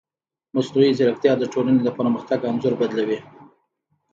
[0.55, 3.19] مصنوعي ځیرکتیا د ټولنې د پرمختګ انځور بدلوي.